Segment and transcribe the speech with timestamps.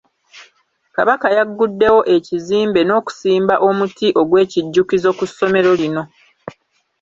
[0.95, 6.03] Kabaka yagguddewo ekizimbe n’okusimba omuti ogwekijjukizo ku ssomero lino.